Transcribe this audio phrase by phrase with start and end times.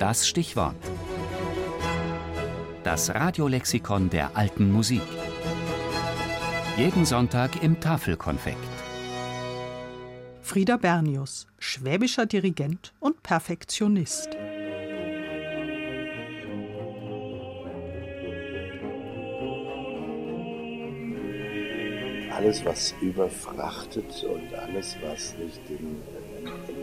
[0.00, 0.76] Das Stichwort.
[2.84, 5.02] Das Radiolexikon der alten Musik.
[6.78, 8.56] Jeden Sonntag im Tafelkonfekt.
[10.40, 14.30] Frieder Bernius, schwäbischer Dirigent und Perfektionist.
[22.34, 26.00] Alles, was überfrachtet und alles, was nicht den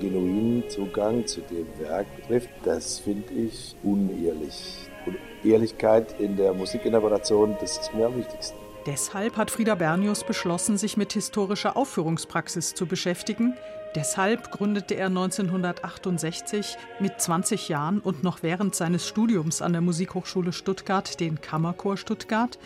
[0.00, 4.88] genuinen Zugang zu dem Werk betrifft, das finde ich unehrlich.
[5.06, 8.65] Und Ehrlichkeit in der Musikinterpretation, das ist mir am wichtigsten.
[8.86, 13.56] Deshalb hat Frieder Bernius beschlossen, sich mit historischer Aufführungspraxis zu beschäftigen.
[13.96, 20.52] Deshalb gründete er 1968 mit 20 Jahren und noch während seines Studiums an der Musikhochschule
[20.52, 22.58] Stuttgart den Kammerchor Stuttgart,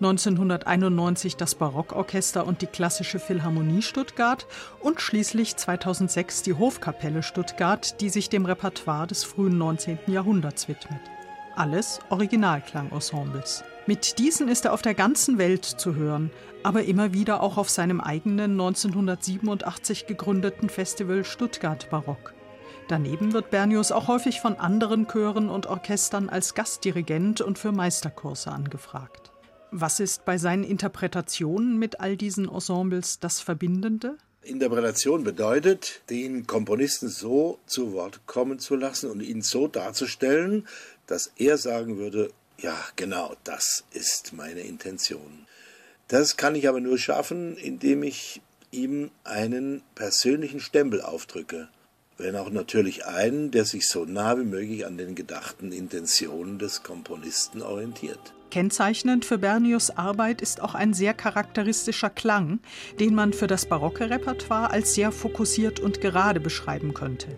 [0.00, 4.46] 1991 das Barockorchester und die Klassische Philharmonie Stuttgart
[4.80, 9.98] und schließlich 2006 die Hofkapelle Stuttgart, die sich dem Repertoire des frühen 19.
[10.08, 11.00] Jahrhunderts widmet.
[11.58, 13.64] Alles Originalklangensembles.
[13.88, 16.30] Mit diesen ist er auf der ganzen Welt zu hören,
[16.62, 22.32] aber immer wieder auch auf seinem eigenen 1987 gegründeten Festival Stuttgart Barock.
[22.86, 28.52] Daneben wird Bernius auch häufig von anderen Chören und Orchestern als Gastdirigent und für Meisterkurse
[28.52, 29.32] angefragt.
[29.72, 34.16] Was ist bei seinen Interpretationen mit all diesen Ensembles das Verbindende?
[34.48, 40.66] Interpretation bedeutet, den Komponisten so zu Wort kommen zu lassen und ihn so darzustellen,
[41.06, 45.46] dass er sagen würde, ja, genau, das ist meine Intention.
[46.08, 48.40] Das kann ich aber nur schaffen, indem ich
[48.70, 51.68] ihm einen persönlichen Stempel aufdrücke,
[52.16, 56.82] wenn auch natürlich einen, der sich so nah wie möglich an den gedachten Intentionen des
[56.82, 58.34] Komponisten orientiert.
[58.50, 62.60] Kennzeichnend für Bernius Arbeit ist auch ein sehr charakteristischer Klang,
[62.98, 67.28] den man für das barocke Repertoire als sehr fokussiert und gerade beschreiben könnte.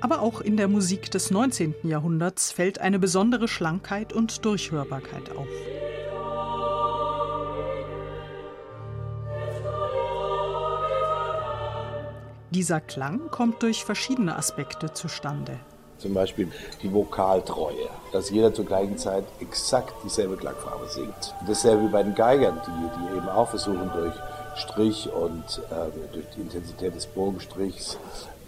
[0.00, 1.74] Aber auch in der Musik des 19.
[1.82, 5.48] Jahrhunderts fällt eine besondere Schlankheit und Durchhörbarkeit auf.
[12.50, 15.60] Dieser Klang kommt durch verschiedene Aspekte zustande.
[15.98, 16.50] Zum Beispiel
[16.82, 21.34] die Vokaltreue, dass jeder zur gleichen Zeit exakt dieselbe Klangfarbe singt.
[21.46, 22.70] Dasselbe wie bei den Geigern, die,
[23.00, 24.14] die eben auch versuchen, durch
[24.56, 27.98] Strich und äh, durch die Intensität des Bogenstrichs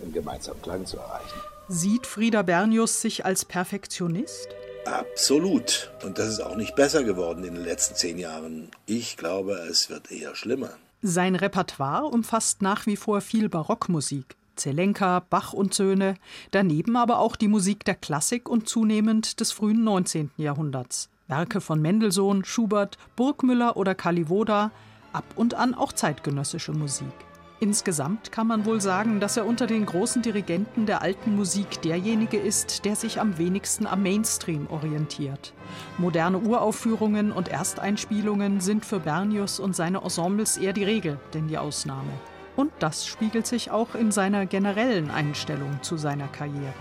[0.02, 1.38] einen gemeinsamen Klang zu erreichen.
[1.68, 4.48] Sieht Frieder Bernius sich als Perfektionist?
[4.86, 5.90] Absolut.
[6.02, 8.70] Und das ist auch nicht besser geworden in den letzten zehn Jahren.
[8.86, 10.70] Ich glaube, es wird eher schlimmer.
[11.02, 14.37] Sein Repertoire umfasst nach wie vor viel Barockmusik.
[14.58, 16.14] Zelenka, Bach und Söhne,
[16.50, 20.30] daneben aber auch die Musik der Klassik und zunehmend des frühen 19.
[20.36, 21.08] Jahrhunderts.
[21.26, 24.70] Werke von Mendelssohn, Schubert, Burgmüller oder Kalivoda,
[25.12, 27.12] ab und an auch zeitgenössische Musik.
[27.60, 32.38] Insgesamt kann man wohl sagen, dass er unter den großen Dirigenten der alten Musik derjenige
[32.38, 35.54] ist, der sich am wenigsten am Mainstream orientiert.
[35.98, 41.58] Moderne Uraufführungen und Ersteinspielungen sind für Bernius und seine Ensembles eher die Regel, denn die
[41.58, 42.12] Ausnahme.
[42.58, 46.74] Und das spiegelt sich auch in seiner generellen Einstellung zu seiner Karriere.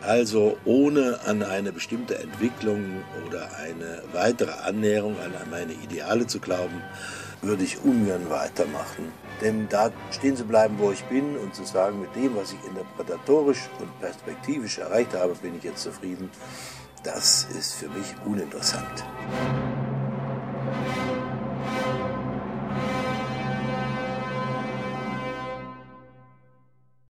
[0.00, 6.80] Also ohne an eine bestimmte Entwicklung oder eine weitere Annäherung an meine Ideale zu glauben,
[7.42, 9.10] würde ich ungern weitermachen.
[9.40, 12.68] Denn da stehen zu bleiben, wo ich bin und zu sagen, mit dem, was ich
[12.68, 16.30] interpretatorisch und perspektivisch erreicht habe, bin ich jetzt zufrieden,
[17.02, 19.02] das ist für mich uninteressant.